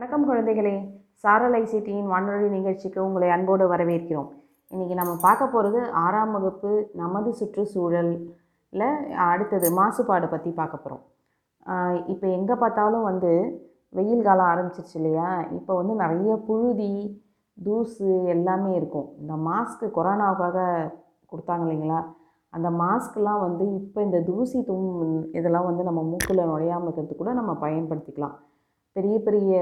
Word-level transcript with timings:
வணக்கம் 0.00 0.22
குழந்தைகளே. 0.28 0.72
சாரலை 1.22 1.60
சிட்டியின் 1.70 2.06
வானொலி 2.10 2.46
நிகழ்ச்சிக்கு 2.54 2.98
உங்களை 3.06 3.26
அன்போடு 3.34 3.64
வரவேற்கிறோம். 3.72 4.28
இன்றைக்கி 4.72 4.94
நம்ம 5.00 5.14
பார்க்க 5.24 5.48
போகிறது 5.54 5.80
ஆறாம் 6.02 6.32
வகுப்பு 6.36 6.70
நமது 7.00 7.30
சுற்றுச்சூழலில் 7.40 8.96
அடுத்தது 9.26 9.68
மாசுபாடு 9.80 10.26
பற்றி 10.34 10.50
பார்க்க 10.60 10.82
போகிறோம் 10.84 11.02
இப்போ 12.12 12.26
எங்கே 12.38 12.56
பார்த்தாலும் 12.62 13.06
வந்து 13.10 13.32
வெயில் 13.98 14.26
காலம் 14.28 14.50
ஆரம்பிச்சிருச்சு 14.52 14.96
இல்லையா? 15.00 15.28
இப்போ 15.58 15.72
வந்து 15.80 15.96
நிறைய 16.02 16.36
புழுதி 16.48 16.90
தூசு 17.58 18.10
எல்லாமே 18.36 18.72
இருக்கும். 18.80 19.08
இந்த 19.22 19.36
மாஸ்க்கு 19.48 19.88
கொரோனாவுக்காக 19.98 20.58
கொடுத்தாங்க 21.32 21.66
இல்லைங்களா? 21.66 22.02
அந்த 22.52 22.70
மாஸ்க்லாம் 22.82 23.42
வந்து 23.46 23.66
இப்போ 23.80 24.00
இந்த 24.08 24.20
தூசி 24.30 24.60
தும் 24.70 25.18
இதெல்லாம் 25.40 25.68
வந்து 25.70 25.84
நம்ம 25.90 26.02
மூக்கில் 26.12 26.48
நுழையாமல் 26.52 26.88
இருக்கிறது 26.88 27.20
கூட 27.22 27.32
நம்ம 27.40 27.54
பயன்படுத்திக்கலாம். 27.66 28.36
பெரிய 28.96 29.16
பெரிய 29.26 29.52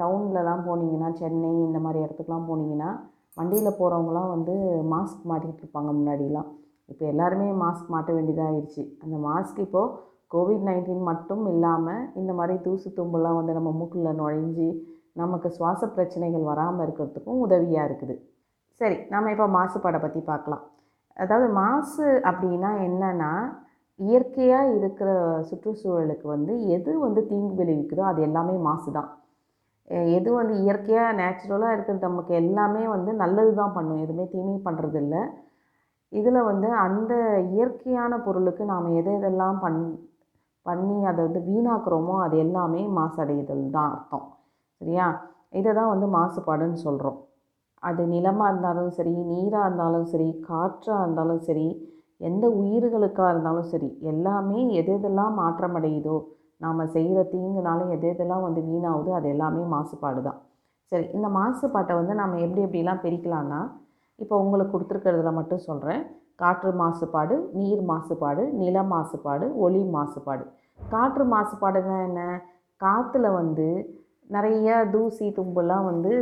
டவுன்லலாம் 0.00 0.64
போனீங்கன்னா 0.68 1.08
சென்னை 1.20 1.52
இந்த 1.68 1.78
மாதிரி 1.84 1.98
இடத்துக்குலாம் 2.04 2.48
போனீங்கன்னா 2.50 2.90
வண்டியில் 3.38 3.78
போகிறவங்களாம் 3.78 4.30
வந்து 4.34 4.54
மாஸ்க் 4.92 5.24
மாட்டிகிட்டு 5.30 5.62
இருப்பாங்க 5.64 5.90
முன்னாடிலாம். 5.96 6.50
இப்போ 6.90 7.04
எல்லாருமே 7.12 7.48
மாஸ்க் 7.62 7.88
மாட்ட 7.94 8.10
வேண்டியதாக 8.16 8.50
ஆயிடுச்சு. 8.50 8.82
அந்த 9.04 9.16
மாஸ்க் 9.28 9.58
இப்போது 9.64 9.94
கோவிட் 10.34 10.64
நைன்டீன் 10.68 11.02
மட்டும் 11.08 11.42
இல்லாமல் 11.54 12.06
இந்த 12.20 12.32
மாதிரி 12.38 12.54
தூசு 12.66 12.88
தும்பெல்லாம் 12.98 13.38
வந்து 13.40 13.56
நம்ம 13.58 13.72
மூக்கில் 13.80 14.16
நுழைஞ்சி 14.20 14.68
நமக்கு 15.20 15.48
சுவாச 15.56 15.82
பிரச்சனைகள் 15.96 16.48
வராமல் 16.50 16.84
இருக்கிறதுக்கும் 16.86 17.42
உதவியாக 17.44 17.88
இருக்குது. 17.88 18.14
சரி 18.80 18.96
நம்ம 19.12 19.30
இப்போ 19.34 19.46
மாசுபாடை 19.58 20.00
பற்றி 20.04 20.20
பார்க்கலாம். 20.30 20.64
அதாவது 21.24 21.46
மாசு 21.60 22.06
அப்படின்னா 22.30 22.70
என்னென்னா 22.86 23.30
இயற்கையாக 24.00 24.72
இருக்கிற 24.78 25.10
சுற்றுச்சூழலுக்கு 25.48 26.26
வந்து 26.34 26.52
எது 26.76 26.90
வந்து 27.04 27.20
தீங்கு 27.30 27.54
விளைவிக்குதோ 27.60 28.02
அது 28.10 28.20
எல்லாமே 28.28 28.56
மாசு 28.66 28.90
தான் 28.98 29.10
எது 30.16 30.28
வந்து 30.38 30.54
இயற்கையாக 30.64 31.16
நேச்சுரலாக 31.20 31.74
இருக்கிறது 31.74 32.08
நமக்கு 32.08 32.32
எல்லாமே 32.42 32.82
வந்து 32.94 33.10
நல்லது 33.22 33.52
தான் 33.60 33.74
பண்ணும். 33.76 34.02
எதுவுமே 34.04 34.24
தீமை 34.32 34.56
பண்ணுறது 34.66 34.98
இல்லை 35.02 35.22
இதில் 36.12 36.46
வந்து 36.50 36.68
அந்த 36.84 37.12
இயற்கையான 37.54 38.18
பொருளுக்கு 38.26 38.64
நாம் 38.72 38.88
எது 39.00 39.10
எதெல்லாம் 39.18 39.58
பண் 39.64 39.80
பண்ணி 40.66 40.98
அதை 41.10 41.20
வந்து 41.26 41.40
வீணாக்குறோமோ 41.50 42.14
அது 42.24 42.36
எல்லாமே 42.44 42.82
மாசடைதல் 42.98 43.64
தான் 43.76 43.90
அர்த்தம். 43.94 44.26
சரியா? 44.80 45.06
இதை 45.58 45.70
தான் 45.78 45.92
வந்து 45.94 46.06
மாசுபாடுன்னு 46.16 46.78
சொல்கிறோம் 46.86 47.18
அது 47.82 48.02
நிலமாக 48.14 48.50
இருந்தாலும் 48.50 48.90
சரி 48.98 49.12
நீராக 49.32 49.66
இருந்தாலும் 49.68 50.06
சரி 50.12 50.28
காற்றாக 50.48 51.02
இருந்தாலும் 51.04 51.42
சரி 51.48 51.66
எந்த 52.20 52.44
உயிர்களுக்காக 52.60 53.30
இருந்தாலும் 53.30 53.70
சரி 53.72 53.88
எல்லாமே 54.04 54.60
எது 54.80 54.92
எதெல்லாம் 54.94 55.34
மாற்றமடையுதோ 55.38 56.16
நாம் 56.60 56.90
செய்கிற 56.92 57.20
தீங்குனால 57.32 57.88
எது 57.90 58.06
எதெல்லாம் 58.12 58.44
வந்து 58.46 58.60
வீணாகுதோ 58.68 59.10
அது 59.14 59.28
எல்லாமே 59.28 59.64
மாசுபாடு 59.74 60.20
தான் 60.22 60.38
சரி 60.92 61.06
இந்த 61.12 61.28
மாசுபாட்டை 61.38 61.94
வந்து 61.94 62.14
நம்ம 62.14 62.38
எப்படி 62.38 62.62
எப்படிலாம் 62.66 63.02
பிரிக்கலான்னா 63.04 63.60
இப்போ 64.18 64.34
உங்களுக்கு 64.38 64.74
கொடுத்துருக்கிறதுல 64.74 65.32
மட்டும் 65.32 65.66
சொல்கிறேன் 65.68 66.02
காற்று 66.36 66.70
மாசுபாடு 66.80 67.34
நீர் 67.52 67.82
மாசுபாடு 67.90 68.42
நில 68.62 68.82
மாசுபாடு 68.92 69.46
ஒளி 69.56 69.82
மாசுபாடு. 69.94 70.44
காற்று 70.90 71.24
மாசுபாடுனா 71.24 71.96
என்ன? 72.08 72.20
காற்றுல 72.80 73.26
வந்து 73.32 73.68
நிறைய 74.30 74.68
தூசி 74.94 75.26
தும்புலாம் 75.36 75.84
வந்து 75.84 76.12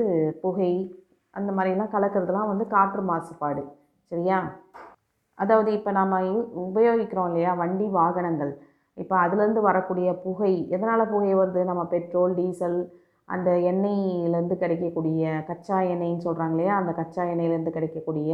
புகை 0.43 0.73
அந்த 1.37 1.51
மாதிரிலாம் 1.53 1.93
கலக்கிறதுலாம் 1.95 2.51
வந்து 2.53 2.65
காற்று 2.67 3.03
மாசுபாடு. 3.03 3.63
சரியா? 4.11 4.39
அதாவது 5.39 5.73
இப்போ 5.73 5.91
நம்ம 5.91 6.21
யூ- 6.23 6.49
உபயோகிக்கிறோம் 6.67 7.27
இல்லையா? 7.27 7.53
வண்டி 7.55 7.87
வாகனங்கள். 7.99 8.53
இப்போ 8.97 9.15
அதுலேருந்து 9.17 9.61
வரக்கூடிய 9.61 10.15
புகை 10.25 10.53
எதனால் 10.69 11.09
புகை 11.09 11.35
வருது? 11.35 11.65
நம்ம 11.65 11.85
பெட்ரோல் 11.85 12.35
டீசல் 12.35 12.79
அந்த 13.29 13.51
எண்ணெயிலேருந்து 13.71 14.57
கிடைக்கக்கூடிய 14.57 15.43
கச்சா 15.47 15.81
எண்ணெய்ன்னு 15.93 16.27
சொல்கிறாங்க 16.27 16.55
இல்லையா? 16.55 16.77
அந்த 16.77 16.93
கச்சா 16.93 17.23
எண்ணெயிலேருந்து 17.25 17.71
கிடைக்கக்கூடிய 17.71 18.31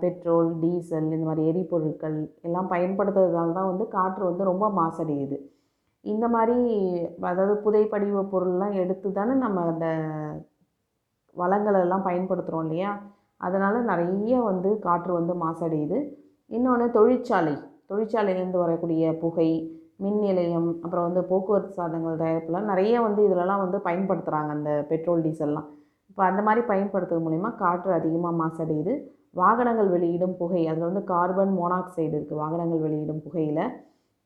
பெட்ரோல் 0.00 0.58
டீசல் 0.58 1.08
இந்த 1.10 1.24
மாதிரி 1.26 1.46
எரிபொருட்கள் 1.46 2.16
எல்லாம் 2.42 2.70
பயன்படுத்துறதுனால 2.70 3.52
தான் 3.52 3.70
வந்து 3.70 3.88
காற்று 3.88 4.24
வந்து 4.24 4.44
ரொம்ப 4.44 4.66
மாசடையுது. 4.76 5.36
இந்த 6.04 6.28
மாதிரி 6.28 6.56
அதாவது 7.22 7.54
புதைப்படிவ 7.64 8.22
பொருள்லாம் 8.34 8.74
எடுத்து 8.82 9.12
தானே 9.12 9.32
நம்ம 9.34 9.64
அந்த 9.66 9.86
வளங்களெல்லாம் 11.36 12.06
பயன்படுத்துகிறோம் 12.08 12.64
இல்லையா? 12.66 12.90
அதனால் 13.40 13.84
நிறைய 13.84 14.40
வந்து 14.40 14.78
காற்று 14.78 15.12
வந்து 15.12 15.34
மாசடையுது. 15.34 15.98
இன்னொன்று 16.46 16.90
தொழிற்சாலை. 16.90 17.56
தொழிற்சாலையிலேருந்து 17.88 18.58
வரக்கூடிய 18.58 19.18
புகை 19.18 19.50
மின் 19.96 20.18
நிலையம் 20.18 20.78
அப்புறம் 20.82 21.04
வந்து 21.04 21.24
போக்குவரத்து 21.24 21.72
சாதனங்கள் 21.72 22.16
தயாரிப்புலாம் 22.16 22.62
நிறைய 22.62 23.00
வந்து 23.00 23.28
இதிலலாம் 23.28 23.58
வந்து 23.58 23.78
பயன்படுத்துகிறாங்க 23.78 24.48
அந்த 24.48 24.86
பெட்ரோல் 24.88 25.22
டீசல்லாம். 25.22 25.64
இப்போ 26.06 26.24
அந்த 26.24 26.42
மாதிரி 26.42 26.66
பயன்படுத்துறது 26.66 27.22
மூலிமா 27.26 27.54
காற்று 27.54 27.92
அதிகமாக 27.92 28.36
மாசடையுது. 28.44 29.02
வாகனங்கள் 29.30 29.88
வெளியிடும் 29.88 30.36
புகை 30.36 30.68
அதில் 30.68 30.82
வந்து 30.82 31.04
கார்பன் 31.04 31.58
மோனாக்சைடு 31.58 32.14
இருக்குது 32.14 32.34
வாகனங்கள் 32.34 32.78
வெளியிடும் 32.78 33.22
புகையில். 33.22 33.70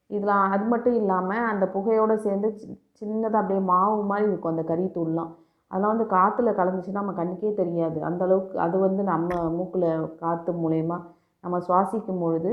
இதெல்லாம் 0.07 0.51
அது 0.51 0.65
மட்டும் 0.65 0.95
இல்லாமல் 0.95 1.39
அந்த 1.39 1.67
புகையோடு 1.67 2.19
சேர்ந்து 2.19 2.49
சி- 2.49 2.81
சின்னதாக 3.01 3.41
அப்படியே 3.41 3.61
மாவு 3.61 4.05
மாதிரி 4.05 4.29
இருக்கும் 4.29 4.57
அந்த 4.57 4.75
கறித்தூள்லாம் 4.75 5.35
அதெல்லாம் 5.75 5.93
வந்து 5.95 6.07
காற்றுல 6.13 6.51
கலந்துச்சுன்னா 6.59 7.01
நம்ம 7.03 7.15
கண்ணுக்கே 7.19 7.51
தெரியாது. 7.61 7.99
அந்த 8.09 8.21
அளவுக்கு 8.27 8.57
அது 8.65 8.77
வந்து 8.87 9.03
நம்ம 9.13 9.31
மூக்கில் 9.57 9.87
காற்று 10.23 10.53
மூலயமா 10.65 10.99
நம்ம 11.45 11.57
சுவாசிக்கும் 11.67 12.23
பொழுது 12.25 12.53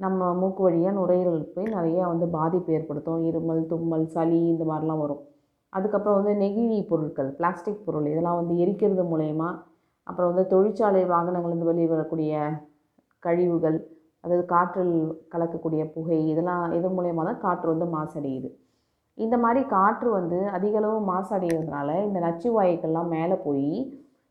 நம்ம 0.00 0.30
மூக்கு 0.40 0.62
வழியாக 0.66 0.94
நுரையீரலுக்கு 0.98 1.54
போய் 1.56 1.74
நிறையா 1.76 2.04
வந்து 2.12 2.26
பாதிப்பு 2.38 2.70
ஏற்படுத்தும். 2.78 3.22
இருமல் 3.28 3.62
தும்மல் 3.70 4.06
சளி 4.14 4.40
இந்த 4.52 4.64
மாதிரிலாம் 4.70 5.02
வரும். 5.04 5.22
அதுக்கப்புறம் 5.72 6.18
வந்து 6.20 6.34
நெகிழி 6.42 6.78
பொருட்கள் 6.90 7.30
பிளாஸ்டிக் 7.38 7.86
பொருள் 7.86 8.10
இதெல்லாம் 8.12 8.38
வந்து 8.40 8.54
எரிக்கிறது 8.64 9.04
மூலயமா 9.12 9.48
அப்புறம் 10.06 10.30
வந்து 10.32 10.44
தொழிற்சாலை 10.54 11.02
வாகனங்கள்லேருந்து 11.14 11.70
வெளியே 11.70 11.88
வரக்கூடிய 11.94 12.32
கழிவுகள் 13.22 13.78
அதாவது 14.24 14.44
காற்றில் 14.54 14.94
கலக்கக்கூடிய 15.32 15.82
புகை 15.94 16.18
இதெல்லாம் 16.32 16.62
இது 16.78 16.88
மூலயமா 16.98 17.24
தான் 17.28 17.42
காற்று 17.44 17.66
வந்து 17.72 17.86
மாசடையுது. 17.96 18.48
இந்த 19.18 19.36
மாதிரி 19.38 19.60
காற்று 19.66 20.10
வந்து 20.10 20.38
அதிகளவு 20.48 20.96
மாசடைகிறதுனால 21.12 21.90
இந்த 22.06 22.18
நச்சு 22.20 22.48
வாயுக்கள்லாம் 22.56 23.08
மேலே 23.08 23.34
போய் 23.34 23.70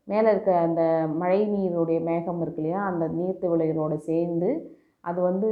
மேலே 0.08 0.30
இருக்க 0.30 0.58
அந்த 0.58 1.08
மழை 1.08 1.40
நீருடைய 1.54 2.00
மேகம் 2.02 2.40
இருக்கு 2.40 2.60
இல்லையா 2.62 2.80
அந்த 2.84 3.04
நீர்த்திவளைகளோட 3.08 3.94
சேர்ந்து 4.08 4.50
அது 5.00 5.20
வந்து 5.20 5.48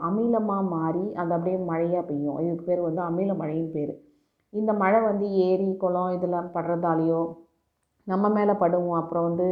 அமிலமாக 0.00 0.62
மாறி 0.68 1.14
அது 1.14 1.34
அப்படியே 1.34 1.56
மழையாக 1.56 2.02
பெய்யும். 2.02 2.38
இதுக்கு 2.40 2.64
பேர் 2.64 2.80
வந்து 2.80 3.02
அமில 3.02 3.34
மழைன்னு 3.34 3.70
பேர். 3.70 3.92
இந்த 4.52 4.72
மழை 4.72 5.00
வந்து 5.00 5.30
ஏரி 5.30 5.76
குளம் 5.76 6.12
இதெல்லாம் 6.12 6.50
படுறதாலேயோ 6.54 7.20
நம்ம 8.06 8.28
மேலே 8.28 8.52
படுவோம் 8.52 8.98
அப்புறம் 9.00 9.26
வந்து 9.28 9.46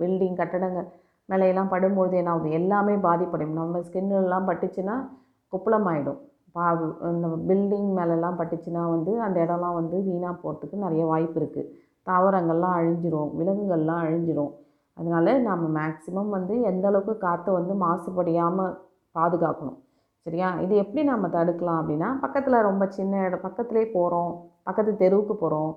பில்டிங் 0.00 0.34
கட்டடங்கள் 0.34 0.88
மேலையெல்லாம் 1.28 1.72
படும்பொழுது 1.72 2.16
என்ன 2.16 2.30
ஆகுது? 2.30 2.50
எல்லாமே 2.50 2.94
பாதிப்படையும். 2.94 3.58
நம்ம 3.60 3.82
ஸ்கின்னுலாம் 3.88 4.48
பட்டுச்சுன்னா 4.50 4.96
குப்பளமாயிடும் 5.52 6.20
பா 6.54 6.64
இந்த 7.10 7.26
பில்டிங் 7.48 7.90
மேலெல்லாம் 7.98 8.38
பட்டுச்சுன்னா 8.40 8.82
வந்து 8.94 9.12
அந்த 9.26 9.36
இடம்லாம் 9.44 9.78
வந்து 9.80 9.96
வீணாக 10.08 10.34
போகிறதுக்கு 10.42 10.84
நிறைய 10.86 11.04
வாய்ப்பு 11.12 11.38
இருக்குது 11.40 11.70
தாவரங்கள்லாம் 12.08 12.76
அழிஞ்சிரும் 12.78 13.30
விலங்குகள்லாம் 13.38 14.02
அழிஞ்சிரும். 14.04 14.52
அதனால 14.96 15.34
நம்ம 15.48 15.64
மேக்ஸிமம் 15.78 16.30
வந்து 16.36 16.54
எந்த 16.70 16.86
அளவுக்கு 16.90 17.14
காற்றை 17.26 17.50
வந்து 17.58 17.74
மாசுபடியாமல் 17.84 18.74
பாதுகாக்கணும். 19.14 19.78
சரியா? 20.26 20.48
இது 20.64 20.74
எப்படி 20.82 21.02
நம்ம 21.10 21.26
தடுக்கலாம் 21.36 21.78
அப்படின்னா 21.82 22.08
பக்கத்தில் 22.24 22.66
ரொம்ப 22.68 22.84
சின்ன 22.96 23.22
இடம் 23.26 23.44
பக்கத்துலேயே 23.46 23.86
போகிறோம் 23.94 24.32
பக்கத்து 24.68 24.92
தெருவுக்கு 25.02 25.34
போகிறோம் 25.42 25.70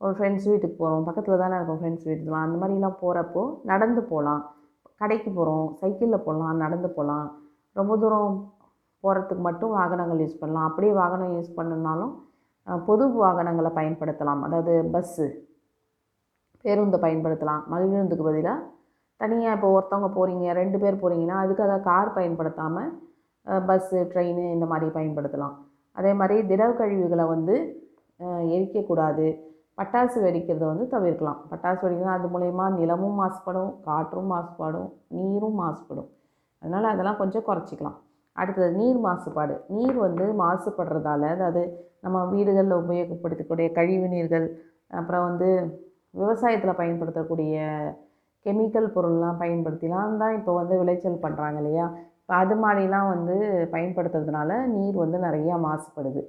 ஒரு 0.00 0.14
ஃப்ரெண்ட்ஸ் 0.16 0.46
வீட்டுக்கு 0.50 0.76
போகிறோம் 0.76 1.04
பக்கத்தில் 1.08 1.42
தானே 1.42 1.56
இருக்கும் 1.58 1.80
ஃப்ரெண்ட்ஸ் 1.80 2.06
வீட்டுக்குலாம் 2.08 2.46
அந்த 2.46 2.56
மாதிரிலாம் 2.60 3.00
போகிறப்போ 3.02 3.42
நடந்து 3.70 4.02
போகலாம். 4.12 4.42
கடைக்கு 5.02 5.30
போகிறோம் 5.30 5.66
சைக்கிளில் 5.80 6.24
போகலாம் 6.26 6.62
நடந்து 6.64 6.88
போகலாம். 6.96 7.26
ரொம்ப 7.76 7.92
தூரம் 8.02 8.32
போகிறதுக்கு 9.04 9.44
மட்டும் 9.48 9.74
வாகனங்கள் 9.78 10.22
யூஸ் 10.24 10.40
பண்ணலாம். 10.42 10.66
அப்படியே 10.70 10.92
வாகனம் 11.02 11.34
யூஸ் 11.36 11.56
பண்ணணுனாலும் 11.58 12.12
பொது 12.88 13.04
வாகனங்களை 13.22 13.70
பயன்படுத்தலாம். 13.78 14.42
அதாவது 14.46 14.72
பஸ்ஸு 14.94 15.26
பேருந்தை 16.64 16.98
பயன்படுத்தலாம். 17.04 17.62
மகிழுந்துக்கு 17.72 18.26
பதிலாக 18.28 18.66
தனியாக 19.20 19.56
இப்போ 19.56 19.68
ஒருத்தவங்க 19.76 20.08
போகிறீங்க 20.16 20.52
ரெண்டு 20.58 20.76
பேர் 20.82 21.00
போகிறீங்கன்னா 21.02 21.36
அதுக்காக 21.44 21.78
கார் 21.88 22.16
பயன்படுத்தாமல் 22.18 22.90
பஸ்ஸு 23.68 23.98
ட்ரெயின் 24.12 24.40
இந்த 24.56 24.66
மாதிரி 24.72 24.90
பயன்படுத்தலாம். 24.96 25.54
அதே 25.98 26.12
மாதிரி 26.20 26.36
திடவ 26.50 26.70
கழிவுகளை 26.80 27.24
வந்து 27.34 27.54
எரிக்கக்கூடாது. 28.56 29.26
பட்டாசு 29.78 30.18
வெடிக்கிறத 30.24 30.64
வந்து 30.70 30.86
தவிர்க்கலாம். 30.94 31.38
பட்டாசு 31.50 31.80
வெடிக்கிறது 31.84 32.16
அது 32.18 32.28
மூலயமா 32.34 32.66
நிலமும் 32.78 33.18
மாசுபடும் 33.20 33.70
காற்றும் 33.88 34.30
மாசுபடும் 34.32 34.88
நீரும் 35.18 35.58
மாசுபடும். 35.62 36.08
அதனால் 36.62 36.90
அதெல்லாம் 36.92 37.20
கொஞ்சம் 37.22 37.46
குறைச்சிக்கலாம். 37.48 37.98
அடுத்தது 38.36 38.70
நீர் 38.80 38.98
மாசுபாடு. 39.06 39.54
நீர் 39.76 39.96
வந்து 40.06 40.26
மாசுபடுறதால 40.42 41.22
அதாவது 41.36 41.62
நம்ம 42.04 42.18
வீடுகளில் 42.32 42.80
உபயோகப்படுத்தக்கூடிய 42.82 43.66
கழிவு 43.78 44.06
நீர்கள் 44.14 44.46
அப்புறம் 45.00 45.24
வந்து 45.28 45.48
விவசாயத்தில் 46.20 46.78
பயன்படுத்தக்கூடிய 46.80 47.56
கெமிக்கல் 48.46 48.94
பொருள்லாம் 48.94 49.40
பயன்படுத்திலாம் 49.42 50.20
தான் 50.22 50.36
இப்போ 50.38 50.52
வந்து 50.60 50.74
விளைச்சல் 50.80 51.22
பண்ணுறாங்க 51.24 51.58
இல்லையா? 51.62 51.86
இப்போ 52.20 52.34
அது 52.42 52.54
மாதிரிலாம் 52.62 53.08
வந்து 53.14 53.36
பயன்படுத்துறதுனால 53.74 54.50
நீர் 54.76 54.96
வந்து 55.04 55.18
நிறையா 55.26 55.54
மாசுபடுது. 55.66 56.22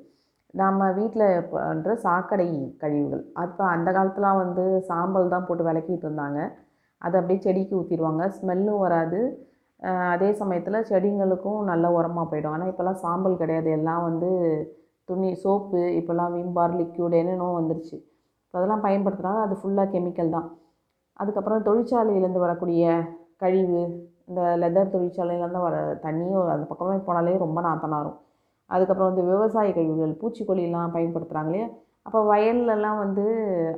நம்ம 0.62 0.90
வீட்டில் 0.98 1.28
பண்ணுற 1.52 1.94
சாக்கடை 2.06 2.48
கழிவுகள் 2.82 3.24
அப்போ 3.44 3.64
அந்த 3.76 3.90
காலத்துலாம் 3.98 4.42
வந்து 4.44 4.64
சாம்பல் 4.90 5.34
தான் 5.34 5.46
போட்டு 5.48 5.64
விளக்கிட்டு 5.70 6.06
இருந்தாங்க. 6.08 6.40
அதை 7.02 7.16
அப்படியே 7.20 7.40
செடிக்கு 7.46 7.74
ஊற்றிடுவாங்க 7.80 8.24
ஸ்மெல்லும் 8.38 8.84
வராது. 8.86 9.20
அதே 10.14 10.30
சமயத்தில் 10.42 10.88
செடிங்களுக்கும் 10.92 11.60
நல்ல 11.72 11.86
உரமாக 11.98 12.26
போயிடும். 12.32 12.54
ஆனால் 12.56 12.72
இப்போல்லாம் 12.72 13.02
சாம்பல் 13.04 13.42
கிடையாது. 13.42 13.70
எல்லாம் 13.80 14.04
வந்து 14.10 14.30
துணி 15.10 15.30
சோப்பு 15.44 15.82
இப்போல்லாம் 16.00 16.34
விம் 16.36 16.56
பார் 16.58 16.76
லிக்யூட் 16.82 17.16
என்னென்னோ 17.22 17.48
வந்துருச்சு. 17.60 17.96
இப்போ 18.46 18.58
அதெல்லாம் 18.60 18.86
பயன்படுத்துனால 18.88 19.42
அது 19.48 19.56
ஃபுல்லாக 19.62 19.92
கெமிக்கல் 19.94 20.36
தான். 20.38 20.48
அதுக்கப்புறம் 21.20 21.66
தொழிற்சாலையிலேருந்து 21.68 22.46
வரக்கூடிய 22.46 22.84
கழிவு 23.44 23.82
இந்த 24.30 24.42
லெதர் 24.62 24.94
தொழிற்சாலையிலேருந்து 24.96 25.62
வர 25.68 25.78
தண்ணியும் 26.06 26.52
அந்த 26.56 26.66
பக்கமே 26.72 26.98
போனாலே 27.08 27.34
ரொம்ப 27.46 27.60
நாத்தனாரும் 27.68 28.02
வரும் 28.02 28.20
அதுக்கப்புறம் 28.70 29.10
வந்து 29.12 29.24
விவசாய 29.30 29.70
கழிவுகள் 29.78 30.20
பூச்சிக்கொல்லிலாம் 30.22 30.94
பயன்படுத்துகிறாங்க 30.96 31.50
இல்லையா? 31.52 31.68
அப்போ 32.08 32.20
வயல்லலாம் 32.32 33.00
வந்து 33.04 33.26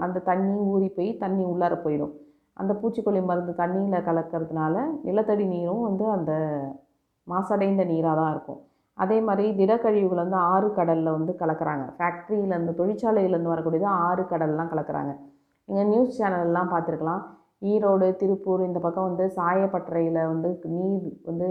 அந்த 0.05 0.21
தண்ணி 0.29 0.57
ஊறி 0.73 0.87
போய் 0.97 1.09
தண்ணி 1.23 1.43
உள்ளார 1.51 1.73
போயிடும். 1.85 2.13
அந்த 2.61 2.71
பூச்சிக்கொல்லி 2.81 3.21
மருந்து 3.29 3.53
தண்ணியில் 3.61 4.05
கலக்கிறதுனால 4.07 4.75
நிலத்தடி 5.07 5.45
நீரும் 5.53 5.85
வந்து 5.87 6.05
அந்த 6.17 6.31
மாசடைந்த 7.27 7.83
நீராக 7.91 8.15
தான் 8.19 8.31
இருக்கும். 8.35 8.59
அதே 8.97 9.17
மாதிரி 9.27 9.45
திடக்கழிவுகள் 9.59 10.23
வந்து 10.23 10.39
ஆறு 10.53 10.67
கடலில் 10.79 11.15
வந்து 11.17 11.33
கலக்கிறாங்க. 11.41 11.85
ஃபேக்ட்ரியிலேருந்து 11.97 12.73
தொழிற்சாலையிலேருந்து 12.79 13.53
வரக்கூடியது 13.53 13.87
ஆறு 14.07 14.23
கடல்லாம் 14.31 14.71
கலக்கிறாங்க. 14.73 15.13
நீங்கள் 15.69 15.89
நியூஸ் 15.93 16.17
சேனல்லாம் 16.19 16.71
பார்த்துருக்கலாம். 16.73 17.23
ஈரோடு 17.71 18.07
திருப்பூர் 18.21 18.67
இந்த 18.69 18.79
பக்கம் 18.85 19.09
வந்து 19.09 19.25
சாயப்பட்டறையில் 19.39 20.21
வந்து 20.31 20.49
நீர் 20.75 21.09
வந்து 21.29 21.49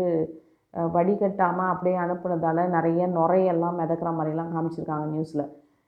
வடிகட்டாமல் 0.97 1.71
அப்படியே 1.73 1.97
அனுப்புனதால 2.05 2.67
நிறைய 2.77 3.07
நுரையெல்லாம் 3.17 3.79
மிதக்கிற 3.81 4.11
மாதிரிலாம் 4.19 4.53
காமிச்சிருக்காங்க 4.55 5.07
நியூஸில் 5.15 5.45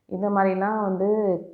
இந்த 0.09 0.27
மாதிரிலாம் 0.35 0.79
வந்து 0.87 1.09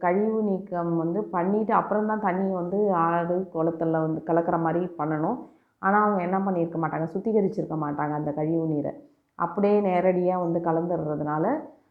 கழிவு 0.04 0.38
நீக்கம் 0.48 0.92
வந்து 1.02 1.20
பண்ணிவிட்டு 1.34 1.72
அப்புறம் 1.80 2.08
தான் 2.10 2.24
தண்ணி 2.28 2.48
வந்து 2.60 2.78
ஆறு 3.06 3.36
குளத்துல 3.54 4.00
வந்து 4.06 4.20
கலக்கிற 4.28 4.56
மாதிரி 4.66 4.80
பண்ணணும். 5.00 5.38
ஆனால் 5.82 6.04
அவங்க 6.04 6.20
என்ன 6.28 6.38
பண்ணியிருக்க 6.46 6.78
மாட்டாங்க? 6.82 7.06
சுத்திகரிச்சிருக்க 7.14 7.76
மாட்டாங்க 7.84 8.14
அந்த 8.20 8.30
கழிவு 8.38 8.64
நீரை. 8.72 8.92
அப்படியே 9.38 9.76
நேரடியாக 9.88 10.42
வந்து 10.44 10.60
கலந்துடுறதுனால 10.68 11.44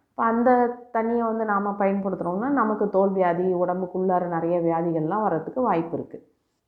இப்போ 0.09 0.23
அந்த 0.31 0.49
தண்ணியை 0.95 1.23
வந்து 1.29 1.43
நாம் 1.51 1.77
பயன்படுத்துகிறோம்னா 1.81 2.49
நமக்கு 2.61 2.85
தோல் 2.95 3.13
வியாதி 3.17 3.45
உடம்புக்குள்ளார 3.61 4.23
நிறைய 4.35 4.55
வியாதிகள்லாம் 4.65 5.25
வர்றதுக்கு 5.25 5.61
வாய்ப்பு 5.67 5.95
இருக்குது 5.97 6.25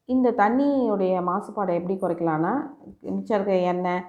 இந்த 0.10 0.28
தண்ணியுடைய 0.42 1.16
மாசுபாடை 1.30 1.74
எப்படி 1.80 1.96
குறைக்கலான்னா 2.04 2.54
மிச்சம் 3.16 3.38
இருக்க 3.38 3.56
எண்ணெய் 3.72 4.04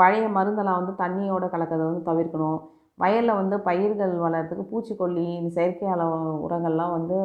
பழைய 0.00 0.26
மருந்தெல்லாம் 0.36 0.78
வந்து 0.80 0.94
தண்ணியோட 1.02 1.44
கலக்கிறத 1.54 1.86
வந்து 1.88 2.04
தவிர்க்கணும். 2.10 2.60
வயலில் 2.98 3.38
வந்து 3.40 3.56
பயிர்கள் 3.68 4.14
வளர்கிறதுக்கு 4.24 4.70
பூச்சிக்கொல்லி 4.72 5.24
இந்த 5.38 5.50
செயற்கை 5.56 5.88
அளவு 5.94 6.18
உரங்கள்லாம் 6.46 6.94
வந்து 6.98 7.18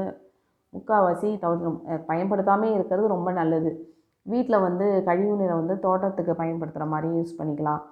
முக்கால்வாசி 0.74 1.30
தவிர 1.44 1.70
பயன்படுத்தாமே 2.10 2.70
இருக்கிறது 2.78 3.14
ரொம்ப 3.16 3.30
நல்லது. 3.40 3.72
வீட்டில் 4.26 4.64
வந்து 4.68 4.86
கழிவு 5.10 5.36
நீரை 5.42 5.56
வந்து 5.60 5.76
தோட்டத்துக்கு 5.86 6.34
பயன்படுத்துகிற 6.42 6.86
மாதிரி 6.94 7.10
யூஸ் 7.18 7.38
பண்ணிக்கலாம். 7.40 7.84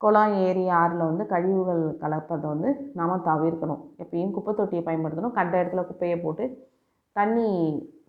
குளம் 0.00 0.34
ஏரி 0.46 0.64
ஆறில் 0.80 1.08
வந்து 1.10 1.24
கழிவுகள் 1.32 1.82
கலப்பதை 2.02 2.46
வந்து 2.54 2.70
நாம் 2.98 3.24
தவிர்க்கணும். 3.28 3.80
எப்பயும் 4.02 4.34
குப்பை 4.36 4.52
தொட்டியை 4.58 4.82
பயன்படுத்தணும். 4.88 5.36
கண்ட 5.38 5.54
இடத்துல 5.62 5.84
குப்பையை 5.90 6.18
போட்டு 6.24 6.44
தண்ணி 7.16 7.48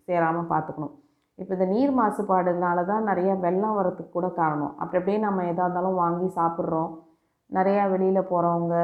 சேராமல் 0.08 0.50
பார்த்துக்கணும் 0.52 0.94
இப்போ 1.38 1.52
இந்த 1.56 1.66
நீர் 1.74 1.92
மாசுபாடுனால 1.98 2.78
தான் 2.90 3.06
நிறைய 3.10 3.30
வெள்ளம் 3.44 3.76
வரத்துக்கு 3.78 4.12
கூட 4.16 4.28
காரணம். 4.40 4.72
அப்படி 4.80 4.98
அப்படியே 5.00 5.20
நம்ம 5.26 5.44
எதாக 5.50 5.66
இருந்தாலும் 5.66 6.00
வாங்கி 6.02 6.28
சாப்பிட்றோம். 6.38 6.90
நிறையா 7.56 7.84
வெளியில் 7.92 8.28
போகிறவங்க 8.32 8.74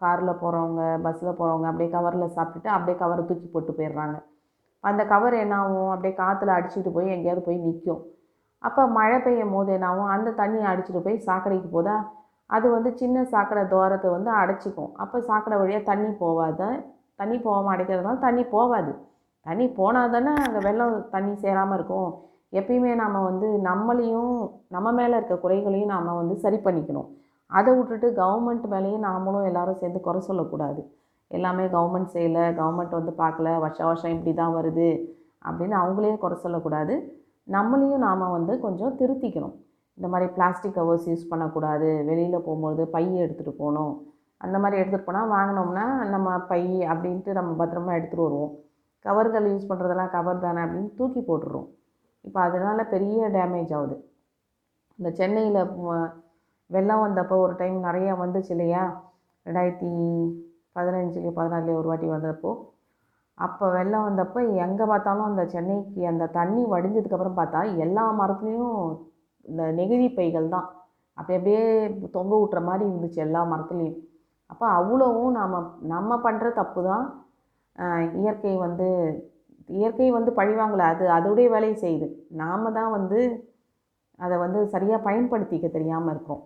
காரில் 0.00 0.40
போகிறவங்க 0.42 0.82
பஸ்ஸில் 1.04 1.38
போகிறவங்க 1.40 1.66
அப்படியே 1.70 1.90
கவரில் 1.96 2.34
சாப்பிட்டுட்டு 2.36 2.70
அப்படியே 2.76 2.96
கவரை 3.02 3.22
தூக்கி 3.28 3.48
போட்டு 3.50 3.72
போயிடுறாங்க. 3.78 4.16
அந்த 4.84 5.02
கவர் 5.12 5.34
என்னாகும்? 5.42 5.90
அப்படியே 5.94 6.14
காற்றுல 6.22 6.56
அடிச்சுட்டு 6.58 6.90
போய் 6.96 7.14
எங்கேயாவது 7.16 7.44
போய் 7.48 7.64
நிற்கும் 7.66 8.02
அப்போ 8.62 8.82
மழை 8.96 9.18
பெய்யும் 9.26 9.54
போது 9.54 9.70
என்னாகும்? 9.76 10.10
அந்த 10.14 10.28
தண்ணியை 10.40 10.66
அடிச்சுட்டு 10.72 11.04
போய் 11.06 11.24
சாக்கடைக்கு 11.28 11.68
போதா? 11.76 11.96
அது 12.50 12.66
வந்து 12.76 12.90
சின்ன 13.00 13.24
சாக்கடை 13.32 13.62
துவாரத்தை 13.72 14.08
வந்து 14.16 14.30
அடைச்சிக்கும். 14.40 14.90
அப்போ 15.02 15.16
சாக்கடை 15.28 15.56
வழியாக 15.60 15.84
தண்ணி 15.90 16.10
போகாத 16.24 16.60
தண்ணி 17.20 17.36
போகாமல் 17.46 17.72
அடைக்கிறதுனால 17.74 18.18
தண்ணி 18.26 18.42
போகாது. 18.56 18.92
தண்ணி 19.46 19.66
போனால் 19.78 20.12
தானே 20.14 20.32
அங்கே 20.44 20.60
வெள்ளம் 20.66 20.94
தண்ணி 21.14 21.32
சேராமல் 21.44 21.76
இருக்கும். 21.78 22.10
எப்பயுமே 22.58 22.92
நாம் 23.02 23.26
வந்து 23.30 23.48
நம்மளையும் 23.68 24.34
நம்ம 24.74 24.88
மேலே 24.98 25.14
இருக்க 25.18 25.36
குறைகளையும் 25.44 25.92
நாம் 25.94 26.18
வந்து 26.20 26.34
சரி 26.44 26.58
பண்ணிக்கணும். 26.66 27.08
அதை 27.58 27.70
விட்டுட்டு 27.76 28.08
கவர்மெண்ட் 28.20 28.66
மேலேயும் 28.74 29.06
நாமளும் 29.08 29.48
எல்லோரும் 29.50 29.80
சேர்ந்து 29.80 30.00
குறை 30.06 30.20
சொல்லக்கூடாது. 30.28 30.80
எல்லாமே 31.36 31.64
கவர்மெண்ட் 31.74 32.14
செய்யலை 32.14 32.44
கவர்மெண்ட் 32.60 32.94
வந்து 32.98 33.12
பார்க்கல 33.22 33.48
வருஷம் 33.64 33.88
வருஷம் 33.90 34.14
இப்படி 34.14 34.32
தான் 34.40 34.54
வருது 34.58 34.88
அப்படின்னு 35.48 35.76
அவங்களையும் 35.82 36.22
குறை 36.24 36.36
சொல்லக்கூடாது. 36.44 36.94
நம்மளையும் 37.56 38.02
நாம் 38.06 38.32
வந்து 38.36 38.54
கொஞ்சம் 38.64 38.96
திருத்திக்கணும். 39.00 39.54
இந்த 39.98 40.08
மாதிரி 40.12 40.26
பிளாஸ்டிக் 40.36 40.76
கவர்ஸ் 40.78 41.08
யூஸ் 41.10 41.30
பண்ணக்கூடாது. 41.30 41.88
வெளியில் 42.08 42.44
போகும்போது 42.46 42.82
பையை 42.94 43.16
எடுத்துகிட்டு 43.24 43.54
போகணும். 43.62 43.94
அந்த 44.44 44.56
மாதிரி 44.62 44.80
எடுத்துகிட்டு 44.80 45.08
போனால் 45.08 45.32
வாங்கினோம்னா 45.36 45.84
நம்ம 46.14 46.36
பை 46.50 46.62
அப்படின்ட்டு 46.92 47.32
நம்ம 47.38 47.50
பத்திரமா 47.60 47.92
எடுத்துகிட்டு 47.98 48.26
வருவோம். 48.28 48.52
கவர்கள் 49.06 49.46
யூஸ் 49.52 49.68
பண்ணுறதெல்லாம் 49.70 50.14
கவர் 50.16 50.44
தானே 50.46 50.60
அப்படின்னு 50.64 50.90
தூக்கி 51.00 51.20
போட்டுடுறோம். 51.28 51.68
இப்போ 52.26 52.38
அதனால் 52.48 52.90
பெரிய 52.94 53.28
டேமேஜ் 53.36 53.72
ஆகுது. 53.78 53.96
இந்த 54.98 55.10
சென்னையில் 55.20 55.60
வெள்ளம் 56.74 57.04
வந்தப்போ 57.04 57.36
ஒரு 57.44 57.54
டைம் 57.60 57.76
நிறையா 57.88 58.12
வந்துச்சு 58.22 58.52
இல்லையா? 58.54 58.82
ரெண்டாயிரத்தி 59.46 59.90
பதினஞ்சுக்கு 60.76 61.30
பதினாலில் 61.38 61.78
ஒரு 61.80 61.88
வாட்டி 61.90 62.08
வந்தப்போ. 62.16 62.50
அப்போ 63.38 63.64
வெள்ளம் 63.76 64.06
வந்தப்போ 64.08 64.40
எங்கே 64.64 64.84
பார்த்தாலும் 64.92 65.28
அந்த 65.30 65.42
சென்னைக்கு 65.54 66.00
அந்த 66.12 66.24
தண்ணி 66.38 66.62
வடிஞ்சதுக்கப்புறம் 66.74 67.38
பார்த்தா 67.40 67.60
எல்லா 67.84 68.04
மரத்துலேயும் 68.20 68.78
இந்த 69.50 69.62
நெகிழி 69.78 70.08
பைகள் 70.18 70.48
தான். 70.54 70.68
அப்படி 71.18 71.36
அப்படியே 71.38 71.62
தொங்க 72.16 72.32
விட்டுற 72.40 72.60
மாதிரி 72.68 72.84
இருந்துச்சு 72.90 73.20
எல்லா 73.26 73.40
மரத்துலேயும். 73.52 73.98
அப்போ 74.52 74.66
அவ்வளோவும் 74.78 75.36
நாம் 75.38 75.56
நம்ம 75.94 76.16
பண்ணுற 76.26 76.46
தப்பு 76.60 76.80
தான் 76.90 77.04
இயற்கை 78.22 78.54
வந்து 78.66 78.88
இயற்கை 79.78 80.08
வந்து 80.16 80.30
பழிவாங்கலை 80.38 80.86
அது 80.92 81.04
அதோடைய 81.16 81.48
வேலையை 81.54 81.76
செய்யுது. 81.84 82.08
நாம் 82.40 82.74
தான் 82.78 82.90
வந்து 82.96 83.20
அதை 84.24 84.36
வந்து 84.44 84.60
சரியாக 84.74 85.04
பயன்படுத்திக்க 85.08 85.66
தெரியாமல் 85.76 86.12
இருக்கோம் 86.14 86.42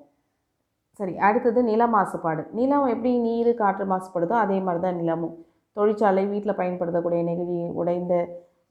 சரி 1.00 1.14
அடுத்தது 1.26 1.60
நில 1.70 1.82
மாசுபாடு. 1.94 2.42
நிலம் 2.58 2.86
எப்படி 2.92 3.10
நீர் 3.26 3.50
காற்று 3.60 3.84
மாசுபடுதோ 3.92 4.34
அதே 4.44 4.58
மாதிரி 4.66 4.80
தான் 4.84 4.98
நிலமும். 5.00 5.34
தொழிற்சாலை 5.76 6.22
வீட்டில் 6.32 6.58
பயன்படுத்தக்கூடிய 6.60 7.22
நெகிழி 7.28 7.58
உடைந்த 7.80 8.14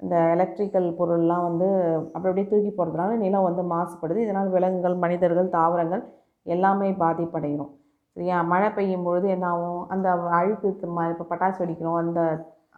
இந்த 0.04 0.16
எலக்ட்ரிக்கல் 0.36 0.88
பொருள்லாம் 1.00 1.44
வந்து 1.50 1.68
அப்படி 2.14 2.30
அப்படியே 2.30 2.47
தூக்கி 2.52 2.71
போடுறதுனால 2.71 3.11
நிலம் 3.26 3.47
வந்து 3.50 3.64
மாசுபடுது. 3.73 4.19
இதனால் 4.26 4.50
விலங்குகள் 4.56 4.95
மனிதர்கள் 5.04 5.54
தாவரங்கள் 5.57 6.04
எல்லாமே 6.45 6.90
பாதிப்படைகிறோம் 7.04 7.71
சரியா? 8.18 8.38
மழை 8.52 8.69
பெய்யும் 8.78 9.06
பொழுது 9.07 9.28
என்ன 9.35 9.45
ஆகும்? 9.54 9.81
அந்த 9.94 10.07
அழுக்கு 10.40 10.88
ம 10.97 11.07
இப்போ 11.14 11.26
பட்டாசு 11.31 11.57
வெடிக்கிறோம். 11.64 12.00
அந்த 12.04 12.19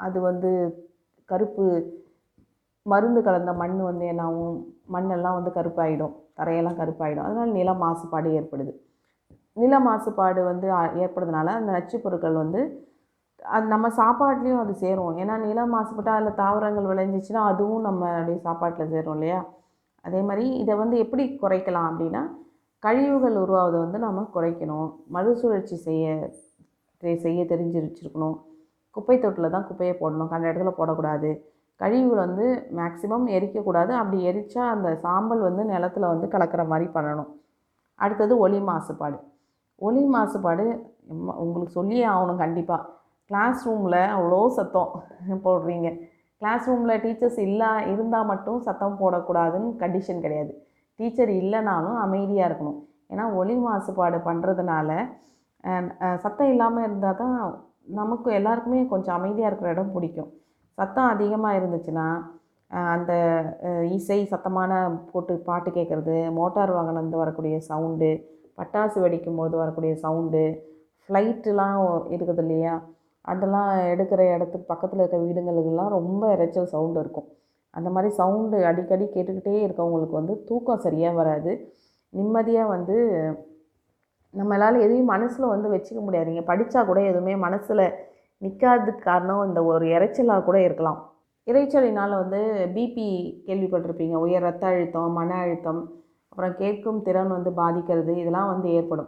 அது 0.05 0.17
வந்து 0.29 0.51
கருப்பு 1.29 1.65
மருந்து 2.85 3.21
கலந்த 3.27 3.51
மண் 3.61 3.77
வந்து 3.89 4.05
என்ன 4.13 4.23
ஆகும்? 4.29 4.57
மண்ணெல்லாம் 4.95 5.37
வந்து 5.39 5.51
கருப்பாயிடும். 5.57 6.13
தரையெல்லாம் 6.39 6.79
கருப்பாயிடும். 6.81 7.25
அதனால் 7.27 7.55
நிலம் 7.59 7.83
மாசுபாடு 7.85 8.29
ஏற்படுது. 8.39 8.73
நில 9.57 9.75
மாசுபாடு 9.87 10.41
வந்து 10.49 10.67
ஏற்படுறதுனால 11.03 11.53
அந்த 11.59 11.69
நச்சுப் 11.77 12.03
பொருட்கள் 12.03 12.41
வந்து 12.43 12.61
அது 13.55 13.65
நம்ம 13.73 13.87
சாப்பாட்லேயும் 13.99 14.61
அது 14.63 14.73
சேரும். 14.83 15.13
ஏன்னா 15.21 15.35
நிலம் 15.45 15.73
மாசுபட்டால் 15.75 16.17
அதில் 16.19 16.39
தாவரங்கள் 16.41 16.89
விளைஞ்சிச்சுன்னா 16.91 17.41
அதுவும் 17.51 17.85
நம்ம 17.87 18.01
அப்படியே 18.13 18.39
சாப்பாட்டில் 18.47 18.91
சேரும் 18.93 19.15
இல்லையா? 19.17 19.39
அதே 20.05 20.21
மாதிரி 20.21 20.45
இதை 20.61 20.73
வந்து 20.81 20.97
எப்படி 21.03 21.23
குறைக்கலாம் 21.41 21.87
அப்படின்னா 21.91 22.21
கழிவுகள் 22.83 23.37
உருவாவதை 23.43 23.77
வந்து 23.85 23.99
நம்ம 24.05 24.25
குறைக்கணும். 24.35 24.89
மறுசுழற்சி 25.15 25.77
செய்ய 25.87 26.05
செய்ய 27.23 27.41
தெரிஞ்சு 27.51 27.79
வச்சுருக்கணும் 27.83 28.35
குப்பை 28.95 29.15
தொட்டில் 29.23 29.53
தான் 29.55 29.67
குப்பையை 29.69 29.95
போடணும். 29.99 30.29
கண்ட 30.31 30.45
இடத்துல 30.51 30.71
போடக்கூடாது. 30.77 31.29
கழிவுகள் 31.79 32.23
வந்து 32.25 32.45
மேக்ஸிமம் 32.79 33.25
எரிக்கக்கூடாது. 33.37 33.91
அப்படி 34.01 34.19
எரிச்சா 34.29 34.61
அந்த 34.75 34.89
சாம்பல் 35.03 35.41
வந்து 35.47 35.63
நிலத்துல 35.73 36.07
வந்து 36.13 36.27
கலக்கிற 36.35 36.63
மாதிரி 36.71 36.87
பண்ணணும். 36.95 37.29
அடுத்தது 37.99 38.33
ஒளி 38.45 38.59
மாசுபாடு. 38.69 39.17
ஒலி 39.81 40.03
மாசுபாடு 40.15 40.65
உங்களுக்கு 41.43 41.73
சொல்லியே 41.79 42.05
ஆகணும் 42.13 42.41
கண்டிப்பாக 42.43 42.85
கிளாஸ் 43.29 43.61
ரூமில் 43.67 43.99
அவ்வளோ 44.15 44.39
சத்தம் 44.57 44.91
போடுறீங்க. 45.45 45.89
கிளாஸ் 46.41 46.67
ரூமில் 46.69 47.01
டீச்சர்ஸ் 47.03 47.39
இல்லா 47.47 47.69
இருந்தால் 47.91 48.29
மட்டும் 48.31 48.59
சத்தம் 48.67 48.99
போடக்கூடாதுன்னு 49.01 49.69
கண்டிஷன் 49.83 50.23
கிடையாது. 50.25 50.51
டீச்சர் 50.99 51.31
இல்லைனாலும் 51.41 51.97
அமைதியாக 52.05 52.47
இருக்கணும். 52.49 52.77
ஏன்னா 53.11 53.25
ஒலி 53.39 53.55
மாசுபாடு 53.65 54.17
பண்ணுறதுனால 54.27 54.89
சத்தம் 56.23 56.51
இல்லாமல் 56.53 56.85
இருந்தால் 56.87 57.19
தான் 57.21 57.37
நமக்கு 57.99 58.29
எல்லாருக்குமே 58.39 58.79
கொஞ்சம் 58.93 59.17
அமைதியாக 59.19 59.49
இருக்கிற 59.49 59.69
இடம் 59.75 59.93
பிடிக்கும். 59.95 60.31
சத்தம் 60.77 61.11
அதிகமாக 61.13 61.57
இருந்துச்சுன்னா 61.59 62.07
அந்த 62.95 63.11
இசை 63.97 64.17
சத்தமான 64.31 64.71
போட்டு 65.11 65.33
பாட்டு 65.47 65.69
கேட்குறது 65.77 66.15
மோட்டார் 66.39 66.73
வாகனந்து 66.77 67.17
வரக்கூடிய 67.21 67.55
சவுண்டு 67.69 68.09
பட்டாசு 68.57 68.97
வெடிக்கும் 69.05 69.39
போது 69.39 69.55
வரக்கூடிய 69.61 69.93
சவுண்டு 70.03 70.43
ஃப்ளைட்டுலாம் 71.09 71.81
இருக்குது 72.15 72.41
இல்லையா? 72.45 72.75
அதெல்லாம் 73.31 73.71
எடுக்கிற 73.93 74.21
இடத்துக்கு 74.35 74.71
பக்கத்தில் 74.71 75.01
இருக்க 75.01 75.17
வீடுங்களுக்கெல்லாம் 75.23 75.91
ரொம்ப 75.97 76.23
இரைச்சல் 76.35 76.71
சவுண்டு 76.75 76.99
இருக்கும். 77.03 77.27
அந்த 77.73 77.89
மாதிரி 77.95 78.09
சவுண்டு 78.19 78.57
அடிக்கடி 78.69 79.05
கேட்டுக்கிட்டே 79.15 79.55
இருக்கவங்களுக்கு 79.65 80.15
வந்து 80.19 80.35
தூக்கம் 80.49 80.83
சரியாக 80.85 81.17
வராது. 81.19 81.51
நிம்மதியாக 82.13 82.73
வந்து 82.75 82.97
நம்மளால் 84.33 84.77
எதையும் 84.85 85.11
மனசில் 85.13 85.51
வந்து 85.53 85.67
வச்சுக்க 85.73 85.99
முடியாதுங்க 86.05 86.43
படித்தா 86.51 86.79
கூட 86.89 86.99
எதுவுமே 87.11 87.33
மனசில் 87.45 87.83
நிற்காததுக்கு 88.41 89.03
காரணம் 89.09 89.45
இந்த 89.49 89.59
ஒரு 89.71 89.85
இரைச்சலாக 89.95 90.45
கூட 90.47 90.57
இருக்கலாம். 90.67 90.99
இரைச்சலினால் 91.47 92.13
வந்து 92.21 92.39
பிபி 92.75 93.07
கேள்விப்பட்டிருப்பீங்க. 93.47 94.15
உயர் 94.25 94.45
ரத்த 94.47 94.65
அழுத்தம் 94.71 95.15
மன 95.19 95.29
அழுத்தம் 95.43 95.81
அப்புறம் 96.37 96.57
கேட்கும் 96.59 96.97
திறன் 97.05 97.31
வந்து 97.35 97.51
பாதிக்கிறது 97.59 98.11
இதெல்லாம் 98.21 98.49
வந்து 98.51 98.67
ஏற்படும். 98.79 99.07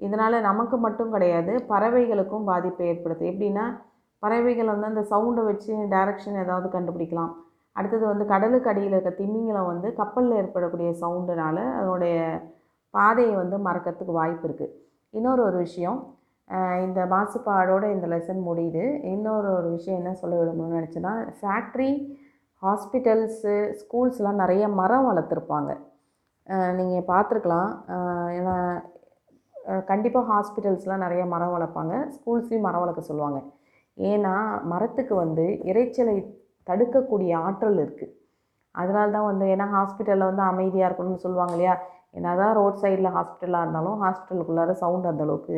இதனால் 0.00 0.36
நமக்கு 0.46 0.76
மட்டும் 0.84 1.10
கிடையாது 1.14 1.52
பறவைகளுக்கும் 1.70 2.46
பாதிப்பை 2.50 2.84
ஏற்படுது 2.90 3.24
எப்படின்னா 3.30 3.64
பறவைகள் 4.22 4.70
வந்து 4.72 4.88
அந்த 4.90 5.02
சவுண்டை 5.10 5.42
வச்சு 5.48 5.72
டைரக்ஷன் 5.94 6.38
ஏதாவது 6.42 6.68
கண்டுபிடிக்கலாம். 6.76 7.32
அடுத்தது 7.76 8.04
வந்து 8.12 8.26
கடலுக்கு 8.32 8.70
அடியில் 8.72 8.96
இருக்க 8.96 9.12
திமிங்கலம் 9.18 9.68
வந்து 9.72 9.90
கப்பலில் 10.00 10.38
ஏற்படக்கூடிய 10.38 10.92
சவுண்டுனால 11.02 11.56
அதனுடைய 11.80 12.16
பாதையை 12.94 13.34
வந்து 13.42 13.58
மறக்கிறதுக்கு 13.66 14.16
வாய்ப்பு 14.20 14.48
இருக்குது 14.48 14.74
இன்னொரு 15.14 15.44
ஒரு 15.48 15.60
விஷயம் 15.66 16.00
இந்த 16.86 17.00
மாசுபாடோட 17.14 17.84
இந்த 17.96 18.08
லெசன் 18.14 18.42
முடியுது. 18.48 18.86
இன்னொரு 19.12 19.50
ஒரு 19.58 19.70
விஷயம் 19.76 20.00
என்ன 20.02 20.16
சொல்ல 20.22 20.40
விரும்பணும்னு 20.42 20.80
நினச்சேன்னா 20.80 21.14
ஃபேக்ட்ரி 21.40 21.90
ஹாஸ்பிட்டல்ஸு 22.62 23.54
ஸ்கூல்ஸ்லாம் 23.82 24.42
நிறைய 24.44 24.64
மரம் 24.80 25.08
வளர்த்துருப்பாங்க. 25.10 25.70
நீங்கள் 26.78 27.08
பார்த்துருக்கலாம். 27.12 27.70
ஏன்னா 28.38 28.54
கண்டிப்பாக 29.90 30.28
ஹாஸ்பிட்டல்ஸ்லாம் 30.32 31.04
நிறைய 31.04 31.22
மரம் 31.32 31.54
வளர்ப்பாங்க. 31.56 31.94
ஸ்கூல்ஸ்லேயும் 32.16 32.66
மரம் 32.68 32.82
வளர்க்க 32.84 33.10
சொல்லுவாங்க. 33.10 33.40
ஏன்னா 33.96 34.34
மரத்துக்கு 34.72 35.14
வந்து 35.24 35.44
இரைச்சலை 35.70 36.16
தடுக்கக்கூடிய 36.68 37.32
ஆற்றல் 37.46 37.78
இருக்குது 37.84 38.14
அதனால 38.80 39.06
தான் 39.16 39.28
வந்து 39.30 39.44
ஏன்னா 39.54 39.66
ஹாஸ்பிட்டலில் 39.76 40.28
வந்து 40.30 40.44
அமைதியாக 40.50 40.88
இருக்கணும்னு 40.88 41.24
சொல்லுவாங்க 41.26 41.54
இல்லையா? 41.56 41.74
என்ன 42.18 42.34
தான் 42.40 42.54
ரோட் 42.58 42.80
சைடில் 42.82 43.14
ஹாஸ்பிட்டலாக 43.16 43.64
இருந்தாலும் 43.64 43.98
ஹாஸ்பிட்டலுக்குள்ளார 44.02 44.72
சவுண்ட் 44.82 45.08
அந்தளவுக்கு 45.10 45.56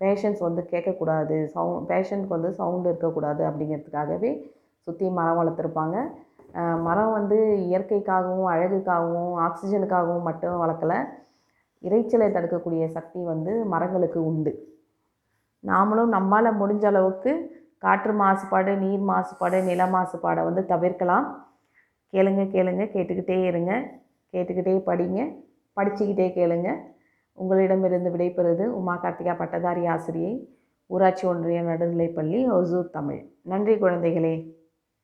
பேஷண்ட்ஸ் 0.00 0.44
வந்து 0.46 0.62
கேட்கக்கூடாது. 0.72 1.36
சவு 1.54 1.72
பேஷண்ட்க்கு 1.90 2.36
வந்து 2.36 2.50
சவுண்டு 2.60 2.88
இருக்கக்கூடாது 2.92 3.42
அப்படிங்கிறதுக்காகவே 3.48 4.30
சுற்றி 4.86 5.06
மரம் 5.18 5.38
வளர்த்துருப்பாங்க. 5.40 5.96
மரம் 6.54 7.12
வந்து 7.12 7.36
இயற்கைக்காகவும் 7.70 8.50
அழகுக்காகவும் 8.52 9.34
ஆக்சிஜனுக்காகவும் 9.46 10.22
மட்டும் 10.22 10.62
வளர்க்கலை. 10.62 10.98
இரைச்சலை 11.82 12.30
தடுக்கக்கூடிய 12.30 12.86
சக்தி 12.86 13.24
வந்து 13.24 13.64
மரங்களுக்கு 13.64 14.26
உண்டு. 14.26 14.78
நாமளும் 15.60 16.08
நம்மால் 16.08 16.58
முடிஞ்ச 16.60 16.86
அளவுக்கு 16.86 17.60
காற்று 17.78 18.12
மாசுபாடு 18.12 18.76
நீர் 18.76 19.00
மாசுபாடு 19.00 19.62
நில 19.62 19.86
மாசுபாடை 19.86 20.44
வந்து 20.44 20.66
தவிர்க்கலாம். 20.66 21.48
கேளுங்க 22.12 22.42
கேளுங்க 22.44 22.84
கேட்டுக்கிட்டே 22.84 23.44
இருங்க. 23.44 23.98
கேட்டுக்கிட்டே 24.32 24.82
படிங்க. 24.86 25.36
படிச்சுக்கிட்டே 25.76 26.28
கேளுங்க. 26.38 26.76
உங்களிடமிருந்து 27.34 28.10
விடைபெறுவது 28.10 28.66
உமா 28.66 29.00
கார்த்திகா 29.02 29.36
பட்டதாரி 29.36 29.86
ஆசிரியை 29.86 30.58
ஊராட்சி 30.86 31.26
ஒன்றிய 31.26 31.62
நடுநிலைப்பள்ளி 31.62 32.50
ஒசூர் 32.50 32.90
தமிழ். 32.90 33.26
நன்றி 33.42 33.74
குழந்தைகளே. 33.74 34.58